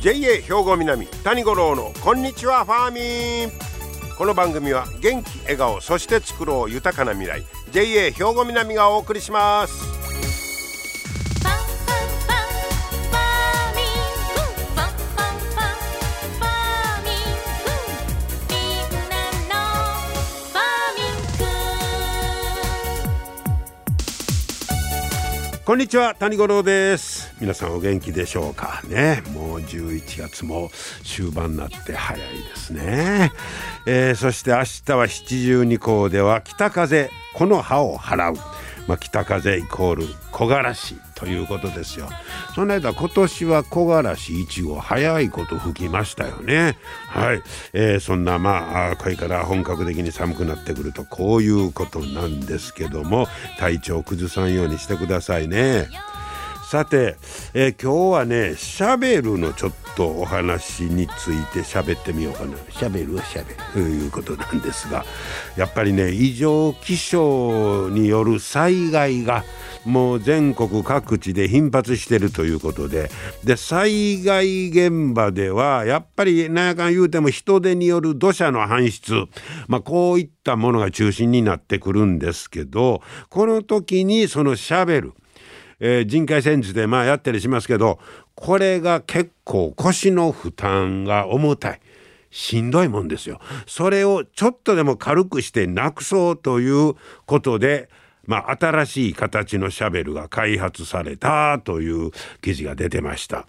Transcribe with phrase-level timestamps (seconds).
[0.00, 4.16] JA 兵庫南谷五郎のこんにちはファーミン。
[4.16, 9.95] この番組は元気笑顔そして作ろう豊かな未来 JA 兵庫南がお送りします。
[25.66, 27.34] こんにちは谷五郎です。
[27.40, 29.24] 皆さんお元気でしょうかね。
[29.34, 30.70] もう11月も
[31.02, 33.32] 終盤になって早いですね、
[33.84, 38.36] えー、そして明日は七十二校では北風この葉を払う。
[38.86, 40.94] まあ、北風イコール木枯らし。
[41.16, 42.08] ということですよ。
[42.54, 46.76] その間今年は木枯らし1号早いこと吹きましたよね。
[47.08, 47.42] はい、
[47.72, 53.26] えー、そんなまあこれから本格的に寒くなってくるとこういうことなんですけども
[53.58, 55.88] 体調崩さんようにしてくださいね。
[56.66, 57.16] さて、
[57.54, 65.04] えー、今日はねシャベルのちょっとお話について喋ってみようかなシャベルはシャベルということなんですが
[65.56, 69.44] やっぱりね異常気象による災害が
[69.86, 73.10] もう全国各地で頻発してるということで
[73.44, 79.26] で災害現場ではやっぱり何やかん言うても人手による土砂の搬出、
[79.68, 85.14] まあ、こういったものが中心になってくるんですけどこの時にそのシャベル
[85.78, 87.98] えー、人海戦術でまあやったりしますけど
[88.34, 91.80] これが結構腰の負担が重たい。
[92.30, 93.40] しんどいもんですよ。
[93.66, 97.88] それをちょっとでも軽くしてなくそうということで、
[98.26, 102.10] まあ、新しい形のシャベルが開発されたという
[102.40, 103.46] 記事が出てました。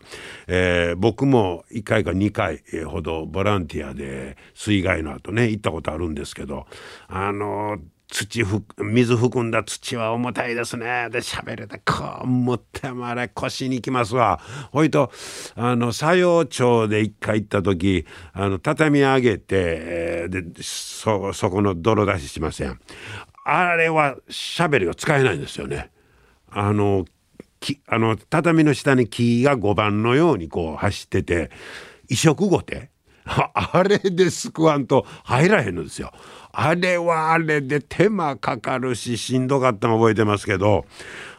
[0.48, 6.66] えー、僕も1回か2回ほどボランティアで水害の後ね行ったことあるんですけど
[7.08, 7.78] あの
[8.10, 11.10] 土ふ水含んだ土は重たいですね。
[11.12, 14.40] で喋れてこう持ってもあれ腰にきますわ。
[14.72, 15.12] ほいと
[15.56, 22.80] あの作用町で一回行った時あの畳上げてでそそこの泥出ししません。
[23.50, 25.90] あれはシャベルが使えないんですよね。
[26.50, 27.06] あの
[27.62, 31.50] きあの畳の下に木が5番のようにこう走ってて
[32.10, 32.90] 移植後手
[33.54, 36.12] あれですくわんと入らへんのですよ。
[36.60, 40.86] あれはあれで手間かかるししんどかったの覚えてますけど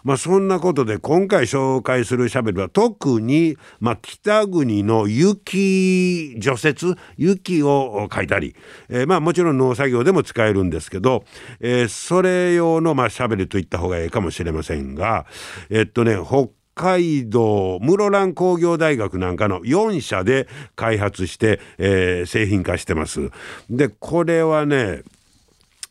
[0.04, 8.54] まあそんなことで今回紹介するシャベルは特に、まあ、北国の雪除雪雪をかいたり、
[8.88, 11.25] えー、まあもちろん農作業でも使えるんですけど、
[11.59, 15.27] えー、それ用のまあシャベルといった方がいいかもしれませんが
[15.69, 20.47] えっとね北海道室蘭工業大学なんかの4社で
[20.77, 23.31] 開発して、えー、製品化してます。
[23.69, 25.03] でこれはね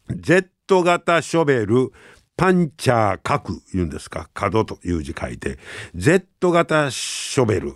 [0.09, 1.91] Z 型ショベル
[2.37, 4.29] パンチャー角言うんですか？
[4.33, 5.57] 角という字書いて。
[5.95, 7.73] Z 型ショベル。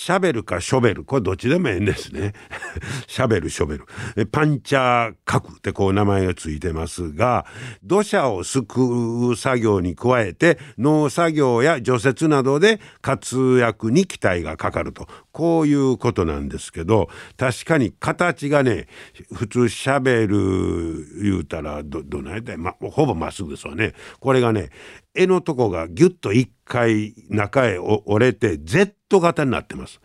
[0.00, 1.02] シャベルかショベル。
[1.02, 2.32] これどっちでもええんですね。
[3.08, 4.26] シャベルショベル。
[4.26, 7.46] パンチャー角ってこう名前がついてますが
[7.82, 15.08] 土砂をすくう作業に加えて農作業や除雪などで活躍に期待がかかると。
[15.32, 18.88] こういうことなんですけど確かに形がね
[19.32, 23.94] 普通シャベル言うたらどどないだい、ま、ほぼまっすぐですわね。
[24.20, 24.70] これがね
[25.18, 30.00] 柄のとこがギュッと一回中へ折れて Z 型になってます。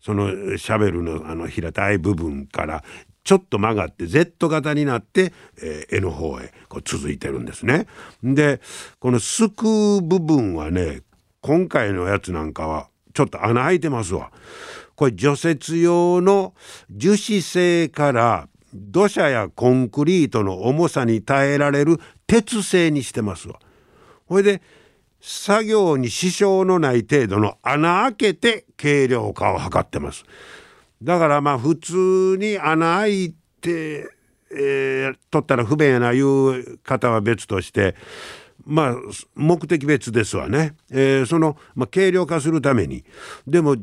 [0.00, 2.84] そのシャベルのあの平たい部分から
[3.24, 7.86] ちょっと曲がって Z 型になって、えー、絵の方へこう続いてるんですね。
[8.22, 8.60] で
[9.00, 11.02] このすくう部分はね
[11.40, 14.30] 今回のやつなんかはちょっと穴開いてますわ。
[14.94, 16.54] これ除雪用の
[16.90, 23.58] 樹脂製から土砂やコンクリートの重さに耐えられる鉄製にしてますわ。
[24.32, 24.62] ほいで
[25.20, 30.24] 作業に支障のない程度の穴開けて軽量化を図ってます。
[31.02, 34.08] だからまあ普通に穴開いて、
[34.50, 37.94] えー、取ったら不便やないう方は別として
[38.64, 38.96] まあ
[39.34, 40.74] 目的別ですわね。
[40.90, 43.04] えー、その、まあ、軽量化するために
[43.46, 43.76] でも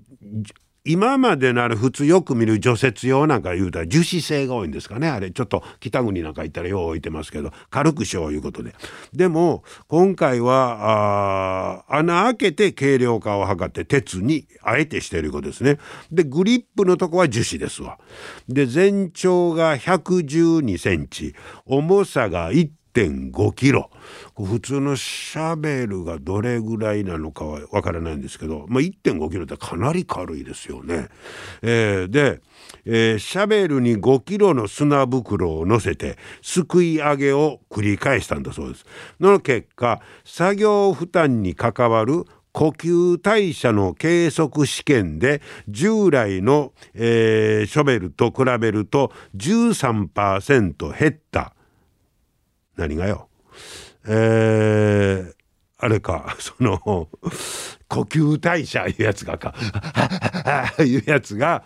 [0.89, 5.07] 今までなら普通よく見る除雪用なんか言うたら樹脂製が多いんですかね。
[5.07, 7.51] あれちょっと北国なんか行ったらよう置いてますけど。
[7.69, 8.73] 軽くしよういうことで。
[9.13, 15.77] でも今回はあ穴開けて軽量化を図って鉄にあえてしてることですね。
[16.11, 17.99] でグリップのとこは樹脂ですわ。
[18.47, 21.35] で全長が112センチ。
[21.67, 23.89] 重さが1 1.5キロ
[24.35, 31.07] 普通のシャベルがどれぐらいなのかはわからないんですけど、まあ、1.5キロってかなり軽いですよね。
[31.61, 32.41] えー、で、
[32.85, 38.85] えー、シャベルに5キロの砂袋を乗せてすくい上げを繰り返したんだそうです。
[39.19, 51.53] の結果作業負担に関わる呼吸代謝の計測試験で従来の、えー、ショベルと比べると13%減った
[52.79, 53.27] 何がよ？
[54.07, 55.33] えー、
[55.77, 57.09] あれか その呼
[57.87, 59.53] 吸代謝いうやつがか
[60.83, 61.63] いうやつが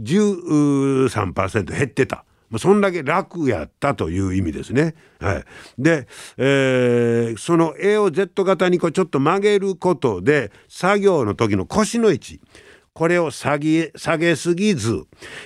[0.00, 2.24] 13%減ってた。
[2.58, 4.94] そんだけ楽やったという意味ですね。
[5.20, 5.44] はい、
[5.76, 6.08] で、
[6.38, 12.40] えー、その A を Z 型にこうちょっと曲げることで作業の時の腰の位置
[12.94, 15.04] これを下げ下げすぎず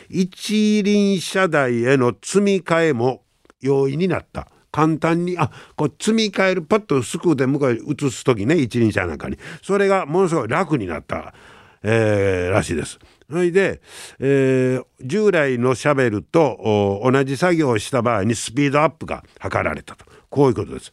[0.09, 3.25] 一輪車台への積み替えも
[3.61, 4.52] 容易になった。
[4.73, 11.35] 簡単にあこう積み替えるパッとすくうで向こうへ移す時ね一輪車なんかにそれがものすごい楽になった、
[11.83, 12.99] えー、らしいです。
[13.31, 13.81] それで、
[14.19, 20.93] えー、従来のシャベルと同じ作業をした場合にスピードアップが図られたとこういうことです。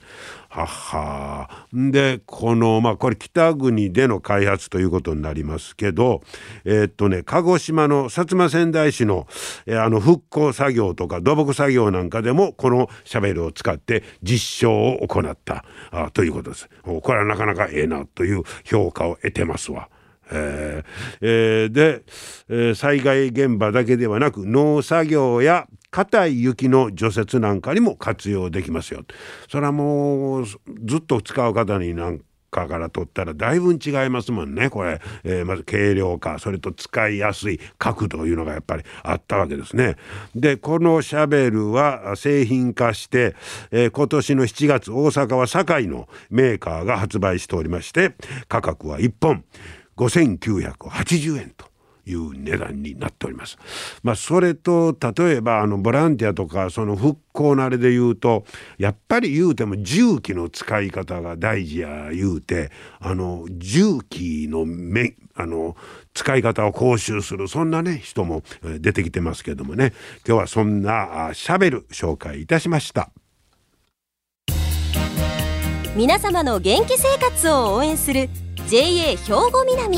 [0.49, 6.21] ははでこのまあこれ北国での開発ということになりますけど
[6.65, 9.27] えー、っとね鹿児島の薩摩川内市の,、
[9.65, 16.69] えー、あの復興作業とか土木作業なんかでもこのシャベルを使って実証を行ったあということです。
[16.83, 19.87] これはなかなかええなという評価を得てますわ。
[20.31, 20.85] えー
[21.21, 22.03] えー、で、
[22.49, 29.03] えー、災害現場だけではなく農作業や硬い雪の除雪なんかにも活用できますよ。
[29.49, 39.95] それはもうずっと使う方になんかから取ったらだいぶ違いますもんねこれ、えー、まず軽量化それと使いやすい角度というのがやっぱりあったわけですね。
[40.35, 43.35] でこのシャベルは製品化して、
[43.71, 48.15] えー、今年の7月大阪は堺のメーカーが発売しておりまして
[48.47, 49.43] 価格は1本
[49.97, 51.68] 5980円と。
[52.09, 53.57] いう値段になっております。
[54.03, 58.45] まあ、それと例えばあのボランティアとかその復興のあれで言うと
[58.77, 65.75] やっぱり言うても重機の使い方が大事や言うてあの重機のめあの
[66.13, 68.43] 使い方を講習するそんなね人も
[68.79, 69.93] 出てきてますけどもね
[70.27, 73.11] 今日はそんなシャベル紹介いたしました。
[75.95, 78.29] 皆様の元気生活を応援する
[78.69, 79.17] JA 兵
[79.51, 79.97] 庫南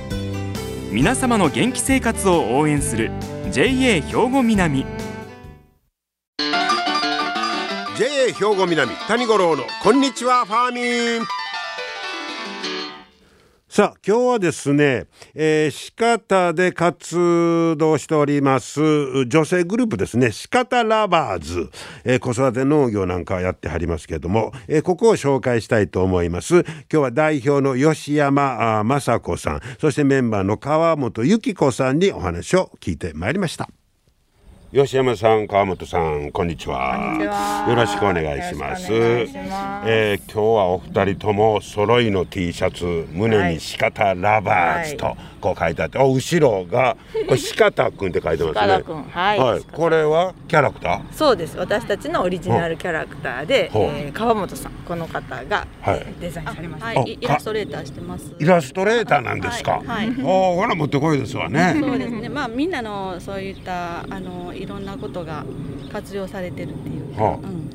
[0.93, 3.11] 皆様の元気生活を応援する
[3.49, 4.85] JA 兵庫南。
[7.97, 11.40] JA 兵庫南谷五郎のこんにちはファーミン。
[13.73, 20.33] さあ今日はですね、えー、四方で活動しております女性グループですね。
[20.33, 21.71] 四方ラバーズ、
[22.03, 26.63] えー、子育て農業なんかやってはりますけれども、えー、ここを紹介したいと思います。
[26.63, 33.69] 今日は代表の吉山雅子さんそしてメンバーの川本由紀子さんにお話を聞いてまいりました。
[34.73, 37.65] 吉山さん、川本さん、こんにちは。
[37.67, 38.89] よろしくお願いします。
[38.89, 45.07] まえー、今日はお二人とも揃いの T シャツ、胸に仕方ラバーズと。
[45.07, 45.17] はい。
[45.41, 46.95] こう書いてあってあ後ろが
[47.27, 48.83] これ鹿田君って書いてますね。
[49.11, 51.01] はい、はい、これはキャラクター？
[51.11, 51.57] そうです。
[51.57, 58.31] 私たちのオリジナルキャラクターで、えー、川本さんこの方が、はい、デザインされました、はい、イラストレーターしてます。
[58.39, 59.81] イラストレーターなんですか？
[59.83, 61.75] はい、おほら持ってこいですわね。
[61.79, 62.29] そうですね。
[62.29, 65.43] まあみんなのそういったあのいろんなことが
[65.91, 67.71] 活用されてるっていうか、はあ、うん。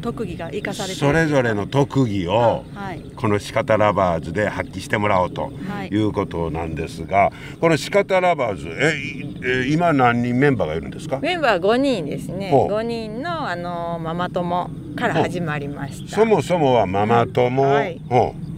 [0.00, 2.64] 特技が生かされてそれぞれの特技を、
[3.16, 5.50] この仕方ラバーズで発揮してもらおうと
[5.90, 5.96] い。
[5.96, 11.18] うことなんですが、この仕方ラバーズええ今何人メンバーがいるんですか？
[11.18, 12.52] メンバー5人ですね。
[12.52, 16.14] 5人のあのママ友から始まりました。
[16.14, 18.00] そもそもはママ友、はい、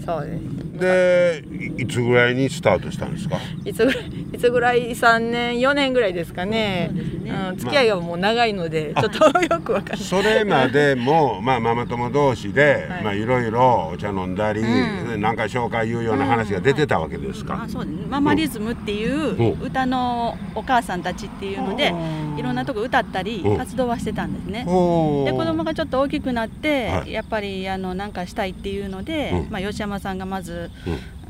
[0.05, 1.45] そうですで
[1.79, 3.39] いつぐらいにスタートしたんですか？
[3.65, 6.91] いつぐらいいつぐらい3年4年ぐらいですかね。
[6.93, 9.99] うん、付き合いがもう長いので、ちょっとよくわかんない。
[9.99, 18.09] それまでもまあママ友同士で、はい、まあいろいろお茶飲んだり、うん、なんか紹介言うような話が出てたわけですか、うん、あそうです。
[18.09, 21.95] ママリズムっていう歌のお母さんたちっていうので
[22.37, 24.65] いろんなとこ歌ったり活動はしてたんですね。
[24.65, 30.70] で子供がちょっと大きくなって、はい、やっぱりあのなんかしたいっていうので、まあ吉山さんがまず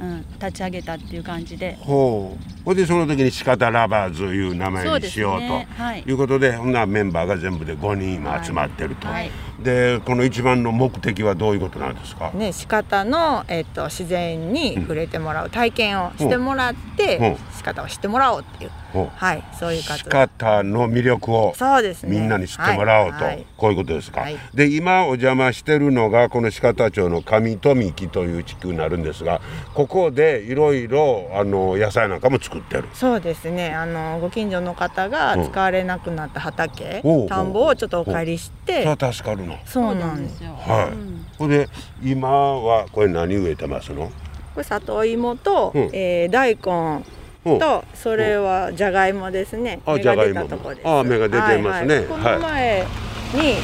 [0.01, 1.77] うん、立ち上げたっていう感じで。
[1.81, 2.65] ほう。
[2.65, 9.31] ほんでその時に「仕方ラバーズ」いう名前にしようと、ねはい、いうことでほんなメンバーが全部で5人今集まってると、はい、
[9.63, 12.31] でこの一番の目的はどういうことなんですか？
[12.33, 20.11] ね仕方の、えっと、自然に触れてもらう、体験をしてもらって、仕方を知ってもらおうっていうはいそういう活動。
[20.11, 29.41] 仕方の魅力をそうです、ね、みんなに知ってもらおうと、はい、こういうことですか、はい、で今お邪魔してるのがこの鹿田町の上富木という地区になるんですが
[29.75, 32.85] ここでいろいろあの野菜なんかも作ってる。
[32.95, 33.73] そうですね。
[33.75, 38.83] あのご近所の方が使われなくなった畑、うん、田んぼをちょっとお借りして。
[38.85, 39.57] それ助かるの。
[39.65, 40.51] そうなんですよ。
[40.53, 41.69] はい、うん、ほで
[42.03, 44.11] 今はこれ何植えてますの？
[44.55, 47.05] これ里芋と、うん、えー、大根
[47.45, 49.81] とそれはじゃがいもですね。
[49.87, 50.89] あ、芽が出たとこです。
[50.89, 51.95] あ、芽が出てますね。
[51.95, 52.87] はいはい、この前
[53.35, 53.55] に、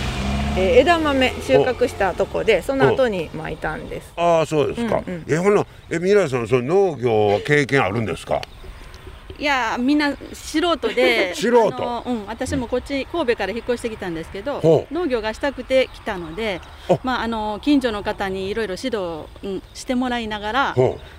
[0.56, 4.12] えー、枝豆収穫したとこでその後に巻いたんです。
[4.16, 5.02] ああ、そうですか。
[5.06, 8.40] うんうん、え、ほな、え、皆さんその農業は経験あるんですか？
[9.38, 16.60] いやみんな素人で 素人うん、私もこっち神戸から引っ越してきたんですけど農業がしたくて来たので
[17.02, 20.76] まあ、あの近所の方にいろいろ指導、うん、してもらいながら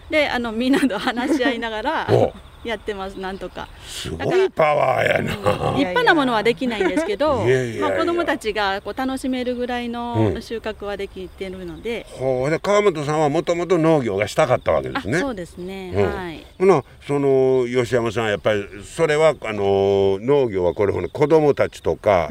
[0.09, 2.07] であのみんなと話し合いながら
[2.67, 3.67] やってますなんとか。
[3.87, 7.45] すごいパワーやな、うん、立派なものはできないんですけど
[7.79, 12.49] まあ、子供たちがこう楽しめるぐらいの収穫はできてるので、うん、ほう。
[12.49, 15.19] で川本さんはもともと農業がしたかったわけですね。
[15.19, 16.45] そうですね、うん、はい。
[16.59, 22.29] ほなその吉山さんやっぱりそれはあの農業はこれほど子供たちとか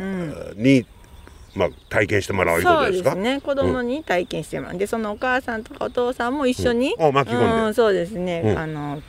[0.57, 0.85] に、
[1.55, 3.41] まあ、体験してもらうそうですね。
[3.41, 9.01] 子供に体験してもらう、うん、でそのお母さんとかお父さんも一緒に、うん、巻き込んで、うん、そうですね、あの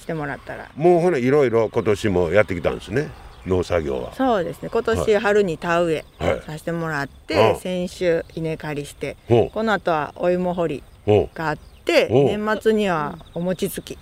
[0.00, 0.68] してもらったら。
[0.76, 3.08] もうほらいろいろ今年もやってきたんですね。
[3.46, 4.14] 農作業は。
[4.14, 4.68] そうですね。
[4.70, 6.04] 今年春に田植え
[6.46, 10.82] させてもらって、はい、先週稲刈りして、この後はお芋掘り
[11.34, 13.96] があって年末にはお餅つき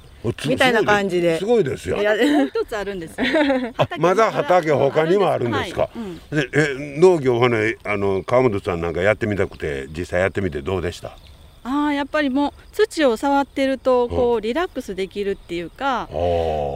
[0.46, 1.98] みたいな感じですごいですよ。
[1.98, 3.14] 一つあるんです。
[3.98, 5.82] まだ畑他にもあるんですか？
[5.82, 5.98] はい。
[5.98, 11.16] うん、でえ農業はねあの川本さんなんかやってみたくて実際やってみてどうでした？
[11.62, 12.52] ああやっぱりもう
[12.86, 16.08] 土を触ってるとこうリラックスできるっていうか、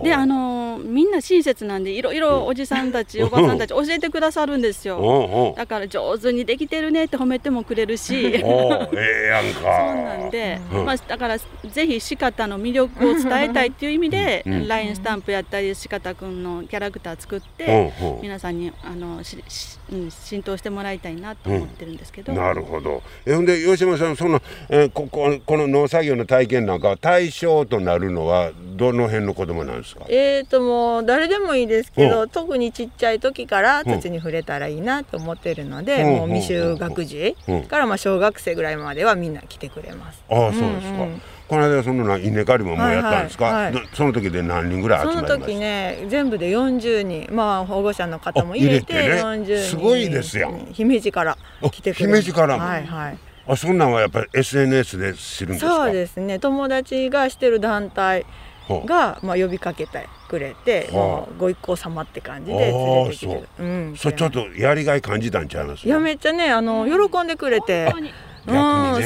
[0.02, 8.14] であのみんな親切なんでいろいろおじさんたち、おばさんたち教えてくださるんですよ、だから上手にできてるねって褒めてもくれるし。
[8.16, 9.62] ええやんか。
[9.92, 23.02] そうなんで、まあ、だからぜひ四方の魅力を伝えたいっていう意味で、ラインスタンプやったり四方くんのキャラクター作って、皆さんにあのしし、うん、浸透してもらいたいなと思ってるんですけど、なるほど。
[23.26, 30.06] えほんで吉島さんその、えー、こここの農作業の体験なんか対象となるのはどの辺の子供なんですか？
[30.08, 37.36] えーともう誰でもいいですけど、特にちっちゃい時から土に触れたらいいなと思ってるので、もう未就学児
[37.68, 40.24] からまあ小学生ぐらいまではみんな来てくれます。
[40.30, 41.06] ああそうですか、
[41.48, 51.36] この間その稲刈りももうやったんですか、はいはい、その時で何人ぐらいその時ね全部で40人まあ保護者の方も入れてれて、ね、40人すごいですよ姫路から
[51.70, 55.76] 来てくれ姫路からはいはいあそんなんはやっぱり SNS で知るんですか？
[55.76, 56.38] そうですね。
[56.38, 58.24] 友達がしてる団体
[58.68, 65.86] が、まあ、呼びかけてくれて、もうご一行様って感じで連れてきてるう、ん、それちょっとやりがい感じたんちゃいます？
[65.86, 67.86] いやめっちゃねあの喜んでくれて。
[67.86, 68.10] 逆に
[68.44, 68.52] ね、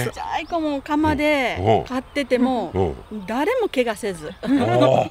[0.06, 2.94] ちっちゃい子も釜で買ってても、
[3.26, 4.32] 誰も怪我せず。
[4.40, 5.10] は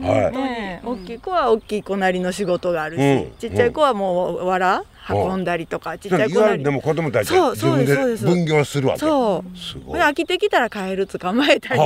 [0.00, 6.64] い、ね、大きい子は大きい子なりの仕事があるし、ちっちゃい子はもうわら運んだりとかちっちゃい子なり。
[6.64, 9.00] でも子供たちは自分で分業するわけ。
[9.00, 9.58] そう。
[9.58, 10.00] すごい。
[10.00, 11.80] 飽きてきたらカエル捕まえたり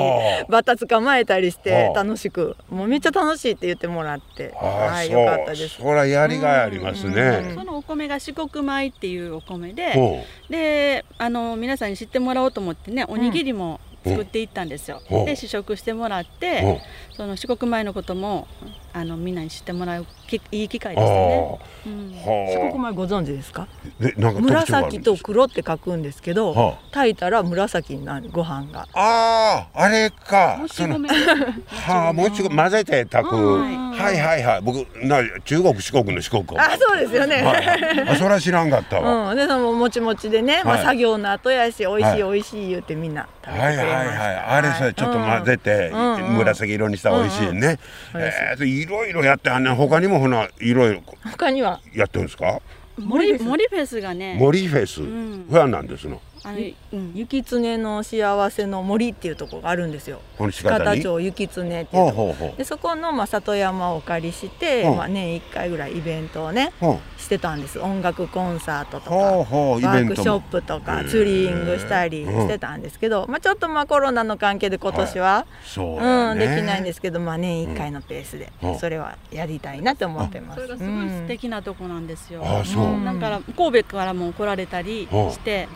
[0.48, 2.56] バッタ捕まえたりして楽しく。
[2.70, 4.52] もうめっちゃ楽しいって言ってもらって。
[4.54, 5.76] はいよかったです。
[5.76, 7.52] そりゃやりがいありますね。
[7.54, 15.02] そのお米が四国米っていうお米でであの皆さんに知ってもらおうと思ってねおにぎりも作っていったんですよ。
[15.26, 16.80] で試食してもらって
[17.16, 18.46] その四国米のことも
[18.92, 20.06] あのみんなに知ってもらう
[20.52, 23.66] いい機会ですね、うん、四国米ご存知ですか？
[23.98, 28.86] 紫と黒って書くんですけど、はあ、炊いたら紫になるご飯が。
[28.92, 30.58] あああれか。
[30.60, 31.08] もち米。
[31.08, 32.60] はあもち米。
[32.60, 44.36] 混ぜて炊く、はい、はいはい僕な中国四国の四国あそうですよね、はい、あそれは知らんかったわ、 うん、でそのもちもちでね、はい、まあ作業の後やし美味しい美味しい言ってみんな食べてくれます、はいはいはい。
[44.36, 47.78] あれそれちょっと混ぜて、紫色にしたら美味しいね、
[48.14, 48.20] うん。
[48.20, 51.02] うん、えー、いろいろやってあんね他にもほないろいろ。
[51.24, 51.80] 他には。
[51.94, 52.60] やってるんですか？
[52.96, 54.36] モリモリフェスがね。
[54.38, 56.58] モリフェス、うん、ファンなんですのあの、
[56.92, 60.20] うん、雪常の幸せの森っていうところがあるんですよ。
[60.38, 62.54] 鹿田町雪常っていうとこ。
[62.56, 66.72] でそこのまあ里山をお借りして、まあ年一回ぐらいイベントをね
[67.18, 67.78] してたんです。
[67.78, 80.62] 音楽コンサートとかワークショップとかツーリングしたりしてたんですけど、まあちょっとまあコロナの関係で今年は、うんできないんですけど、まあ年一回のペースでそれはやりたいなと思ってます。
[80.62, 82.40] それがすごい素敵なとこなんですよ。
[82.42, 85.68] だから神戸からも来られたりして。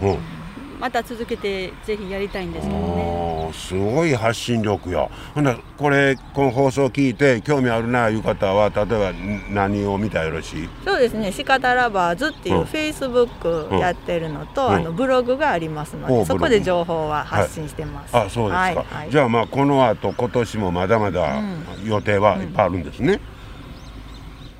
[0.81, 3.51] また続けてぜひやりたいんですけどね。
[3.53, 5.09] すごい発信力や。
[5.35, 9.13] ほんなこれこの放送聞いて興味あるないう方は例えば
[9.51, 10.69] 何を見たらよろしい？
[10.85, 21.41] そうですね「シカタラバーズ」っていうフェイスブックやってるのと、うん、あのブログがありますので、うん、そこで情報は発信してます、はい、あそうですか、はいはい、じゃあまあこの後今年もまだまだ
[21.85, 23.34] 予定はいっぱいあるんですね、うん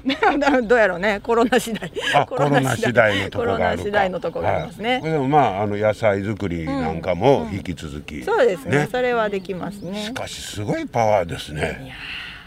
[0.65, 1.21] どうやろうね。
[1.23, 1.91] コロナ次第。
[2.29, 3.15] コロナ次第。
[3.25, 3.77] のところがあ
[4.09, 10.05] のところがありますね、はい、でもまああの野菜作りなんかも引き続き、うんうん、そうですね、ね、それはできますね。
[10.05, 11.93] しかしすごいパワーですね。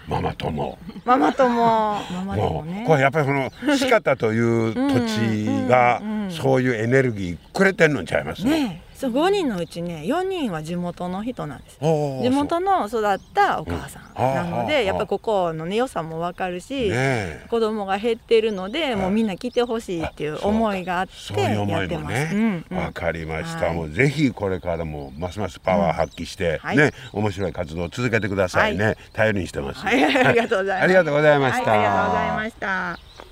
[0.08, 0.78] ママ友。
[1.04, 1.56] ママ友。
[2.14, 2.84] ママ友ね。
[2.88, 8.52] これやっぱりこの四方という土地がそういうエネルギーくれてんのんちゃいますね。
[8.52, 11.78] ねそう5人のうちね4人は地元の人なんです。
[11.80, 22.14] 地元の育ったお母さんなので、うん、やっぱりここのね良さも分かるし、ね、子供が減ってるのでもうみんな来てほしいっていう思いがあってやってます。
[22.14, 33.27] ね、うんうん、分かりました、はい、もうぜひこれからもますますパワー発揮して、うん、ね、はい、面白い活動を続けてくださいね、はい、頼りにしてます、はい、ありがとうございました、ありがとうございました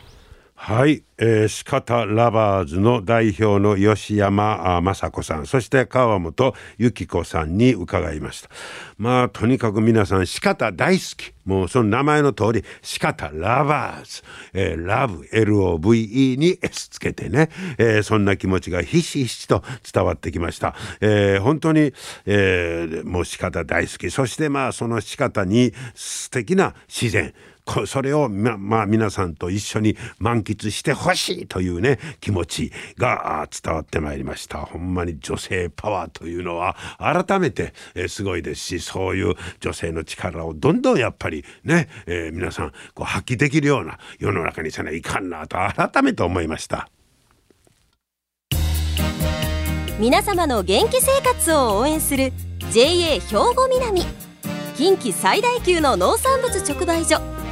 [0.67, 5.45] はい、えー、シカタラバーズの代表の吉山雅子さん。
[5.45, 8.49] そして川本由紀子さんに伺いました。
[8.97, 11.35] まあとにかく皆さんシカタ大好き。
[11.45, 21.93] もうその名前の通りシカタラバーズ、えー、ラブ LOVE に S つけてね、えー、そんな気持ちがひしひしと伝わってきました、えー、本当に、
[22.25, 24.09] えー、もうシカタ大好き。
[24.09, 27.35] そしてまあそのシカタに素敵な自然。
[27.87, 34.59] それをままあ皆さんと一緒に満喫してほしいというね気持ちが伝わってまいりました。
[34.59, 38.65] ほんまに女性パワーというのは改めて、え、すごいです。
[38.65, 46.89] しそういう女性の力をどんどんやっぱりね、えー、皆さんこう発揮できるような世の中にせないかんなと改めて思いました。
[49.99, 52.33] 皆様の元気生活を応援する
[52.71, 54.03] JA 兵庫南。
[54.75, 57.34] 近畿最大級の農産物直売所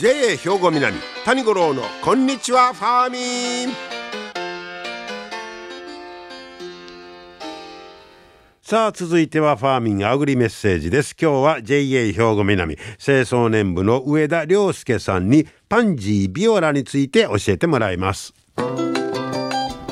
[0.00, 3.74] JA 兵庫南谷五郎のこんにちはファーミン。
[8.62, 11.14] さあ続いてはファーミンアグリメッセージです。
[11.20, 18.32] 今日は JA 兵庫南清掃年部の上田良介さんにパンジービオラについて教えてもらいます。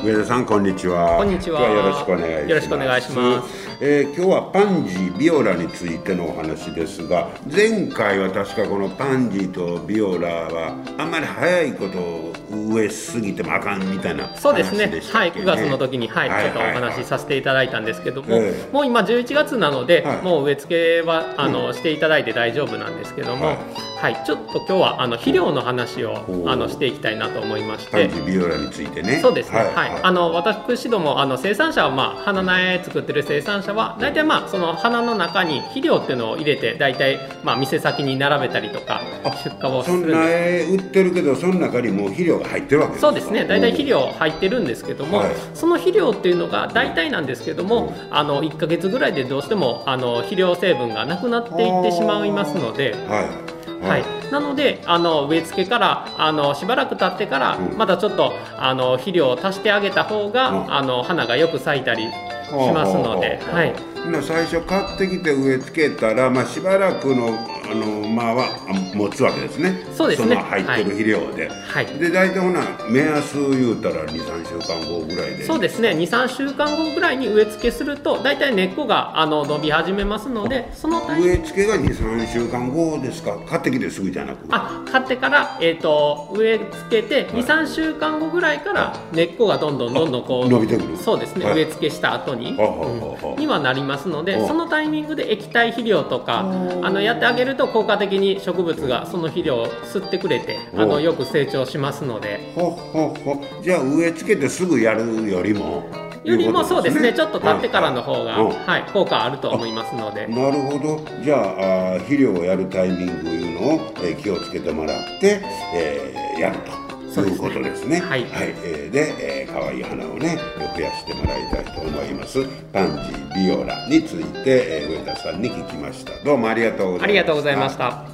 [0.05, 1.17] 上田さんこんにちは。
[1.17, 1.61] こんにちは。
[1.63, 2.49] よろしくお願いします。
[2.49, 3.69] よろしくお願いします。
[3.81, 14.87] えー、今日はパンジービオラについてのお話ですが前回は確かこのパンジーとビオラはあんまり早いことを植えすぎてもあかんみたいなそうですね。
[15.13, 23.59] はい9月の時に、はい、はい、ちょっとお話しさせていただいたんですけども、えー、もう今11月なので、はい、もう植え付けはあの、うん、していただいて大丈夫なんですけども、
[24.01, 27.93] はい、ちょっと今日はあの肥料の話をあのしていきたいなと思いまして。
[27.93, 29.21] パンジービオラについてね。
[29.21, 29.59] そうですね。
[29.59, 39.03] はい、あの私どもあの生産者はまあ花苗作ってる生産者者は大体まあその花の中に肥料っていうのを入れて大体まあ店先に並べたりとか
[39.45, 40.67] 出荷をするんです。
[40.67, 43.45] そんな売ってるけどその中にもう肥料が入ってるわけですそうですね。
[43.45, 52.95] 大体肥料入ってるんですけども、はい、その肥料っていうのが大体なんですけども、あの1か月ぐらいでどうしてもあの肥料成分がなくなっていってしまいますので。
[53.09, 53.23] は
[53.55, 62.09] いはい、なのであの植え付けからあのしばらく経ってから、またちょっとあの肥料を足してあげた方が、あの花がよく咲いたり
[62.49, 63.75] しますので、はい、
[64.23, 67.39] 最初買ってきて植え付けたら、まあ、しばらくの
[67.71, 68.49] あのまあは
[68.95, 69.85] 持つわけですね。
[69.93, 70.37] そうですね。
[70.37, 75.45] 入ってる肥料で、はい、で大体ほな目安言うたら23週間後ぐらいで。
[75.45, 75.91] そうですね。
[75.91, 83.39] 23週間後ぐらいに植え付けすると大体根っこがあの伸び始めますのでその植え付けが23週間後ですか？
[83.47, 84.47] 買ってきてすぐじゃなく。
[84.51, 90.97] あ買ってから、えーと、植え付けて23週間後ぐらいから根っこがどんどんどんどんこう伸びてくる。
[90.97, 96.45] そうですね、はい、植え付けした後に、うん、にはなりますのでそのタイミングで液体肥料とかあ
[96.91, 102.53] のやってあげると効果的に植物がその肥料を吸ってくれてあのよく成長しますので。
[102.55, 106.09] ほほほじゃあ植え付けてすぐやるよりも。
[106.25, 107.13] よりもそうですね。
[107.13, 110.27] ちょっと経ってからの方が、はい、効果あると思いますので。
[110.27, 111.01] なるほど。
[111.23, 115.41] じゃああ肥料をやるタイミングいうのを、えー、気をつけてもらって、
[115.75, 116.88] えー、やると。
[117.19, 118.01] そういうことですね。
[118.01, 120.39] はい、はい、えー、で、えー、可愛い花をね
[120.77, 122.45] 増やしてもらいたいと思います。
[122.73, 126.13] パンジービオラについて、えー、上田さんに聞きました。
[126.25, 127.05] どうもありがとうございました。
[127.05, 128.05] ありがとうございました。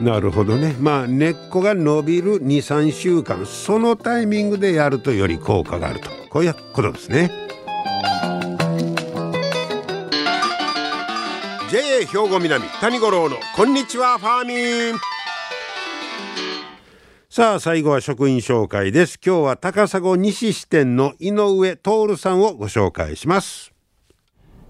[0.00, 0.76] なるほどね。
[0.78, 6.08] まあ根っこが伸びる2、3週間、そのタイミングでやるとより効果があると。
[6.30, 7.30] こういうことですね。
[11.70, 15.19] JA 兵庫南谷五郎のこんにちはファーミン。
[17.40, 19.18] さあ最後は職員紹介です。
[19.24, 23.72] 今日は高砂西支店の井上徹さんをご紹介します。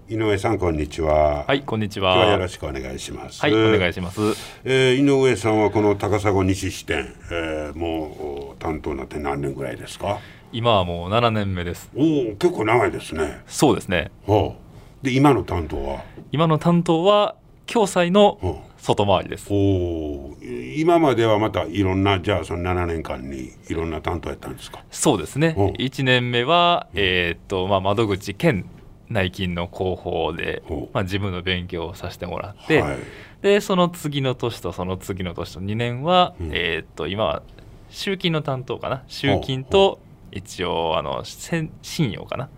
[0.07, 1.43] 井上さんこんにちは。
[1.45, 2.13] はいこんにちは。
[2.13, 3.41] 今日はよろしくお願いします。
[3.41, 4.21] はいお願いします、
[4.63, 10.19] えー、井上さんはこの高砂西支店、えー、もう担当になって何年ぐらいですか？
[10.53, 11.91] 今はもう7年目です。
[11.93, 13.41] おお結構長いですね。
[13.47, 14.11] そうですね。
[14.25, 14.59] はあ、
[15.01, 16.05] で今の担当は？
[16.31, 20.30] 今の担当は共済の外回りです、おお
[20.75, 24.83] 今まではまたいろんなじゃあその7年間にいろんな担当やったんですか？
[24.91, 25.55] そうですね。
[25.57, 28.65] 1年目は、えー、っとまあ、窓口兼
[29.09, 32.97] 内勤の広報で、まあ、自分の勉強をさせてもらって、はい、
[33.41, 37.43] でその次の年とその次の年と2年は、うん、えー、っと今は
[37.89, 39.03] 集金の担当かな？
[39.07, 39.99] 集金と
[40.31, 42.49] 一応あの信用かな？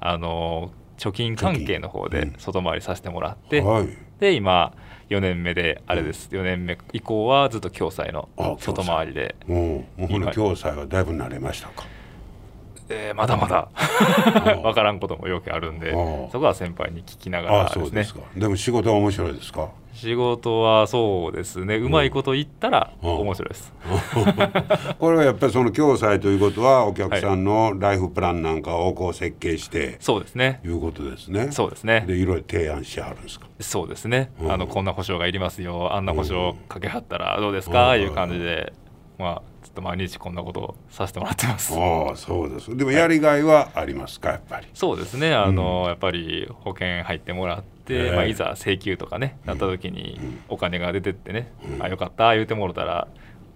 [0.00, 4.72] あの貯金関係の方で外回りさせてもらって、はい、で今
[5.08, 8.28] 4年目であれです、4年目以降はずっと共済の
[8.58, 9.36] 外回りで。
[9.46, 11.84] もうもうこの共済はだいぶ慣れましたか？
[12.88, 13.68] えー、まだまだ。
[14.62, 15.90] 分 からんこともよくあるんで
[16.30, 18.06] そこは先輩に聞きながらですね。
[18.36, 19.68] でも仕事は面白いですか？
[19.94, 21.76] 仕事はそうですね。
[21.76, 23.72] うまいこと言ったら面白いです、
[24.98, 30.60] これはやっぱりその共済ということはお客さんのライフプランなんかをこう設計して、そうですね。
[30.64, 31.50] いうことですね。
[31.50, 32.04] そうですね。
[32.06, 33.46] でいろいろ提案してはるんですか？
[33.60, 35.94] そうですね、うん、あのこんな保証がいりますよ。
[35.94, 38.74] あんな保証かけはったらどうですか、いう感じで
[39.18, 39.42] まあ
[39.76, 41.72] と毎日こんなことをさせてもらってます。
[41.74, 42.76] ああそうです。
[42.76, 44.66] でもやりがいはありますか、やっぱり。
[44.74, 45.34] そうですね。
[45.34, 53.06] あの、うん、やっぱり保険入ってもらって、えー、まあ、いざ請求とかねなった時にお金が出てってね、うん、あよかった言うてもろたら。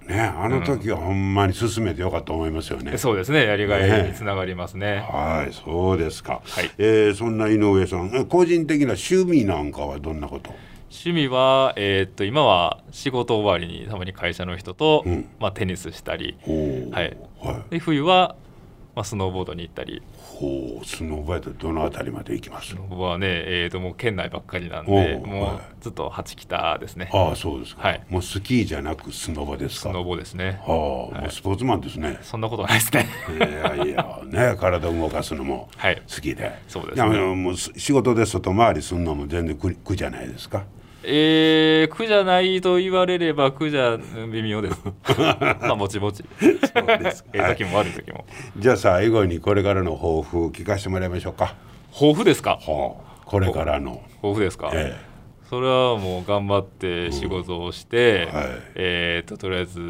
[0.06, 2.98] ね、あの時はほんまに進めてよかったと思いますよね。
[2.98, 4.96] そうですね、やりがいにつながりますね。
[4.96, 6.40] ねはい、そうですか。
[6.44, 10.52] はい、えー、そんな井上さん、個人的な趣味なんかはどんなこと？
[10.90, 18.35] 趣味は、えー、っと今は仕事終わりにたまに会社の人と、うん、まあ、テニスしたり、はい、はい、で冬は、
[18.96, 20.03] まあ、スノーボードに行ったり。
[20.18, 20.85] ほう。
[20.85, 22.70] スノーボードどの辺りまで行きます？
[22.70, 27.09] スノボはね、えー、ともう県内ばっかりなんでもうずっと八北ですね。
[27.12, 29.90] ああそうですか、はい、もうスキーじゃなくスノボですか？
[29.90, 30.61] スノボですね。
[30.66, 32.18] はあ、はい、もうスポーツマンですね。
[32.22, 33.07] そんなことないですね。
[33.37, 37.35] いやいやね体を動かすのも好きで、はい、そうですね。
[37.37, 40.64] もう仕事で外回りするのも全然苦苦じゃないですか？
[41.03, 43.97] えー、苦じゃないと言われれば苦じゃ
[44.31, 44.81] 微妙です。
[45.63, 46.25] まあぼちぼち。
[46.39, 46.47] そ
[46.83, 47.25] うです。
[47.33, 48.25] ええ時も悪い時も、
[48.57, 51.55] じゃあ最後にこれからの抱負聞かせてもらいましょうか。
[51.93, 54.03] 抱負ですか、はあ、これからの。
[54.17, 55.10] 抱負ですか、ええ
[55.51, 59.81] それはもう頑張って仕事をして、うんはい、えーと、とりあえず、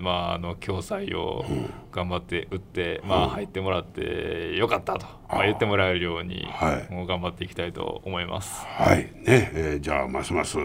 [0.00, 1.44] まあ、あの共済を
[1.90, 8.64] 頑張って打って、うん、まあ、入ってもらってよかったと、まあ、言ってもらえるように、はい、もう頑張っていきたいと思います。
[8.64, 8.98] はい。
[8.98, 10.56] ねえー、じゃあますます、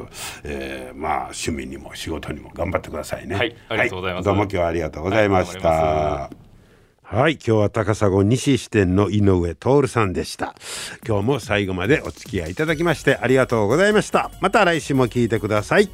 [0.43, 3.35] えー、まあ、趣味にも仕事にも頑張ってくださいね。
[3.35, 4.27] はい、ありがとうございます。
[4.27, 6.40] はい、どうも今日はありがとうございました。
[7.11, 10.55] はい今日は高砂西支店の井上徹さんでした。
[11.05, 14.31] 今日も最後までお付き合いいただきましてありがとうございました。
[14.39, 15.89] また来週も聞いてください。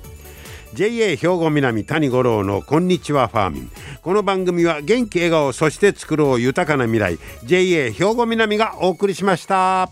[0.75, 3.71] JA 兵庫南谷五郎のこんにちはファーミン。
[4.03, 7.17] この番組は元気笑顔そして作ろう豊かな未来。
[7.45, 9.89] JA 兵庫南がお送りしました。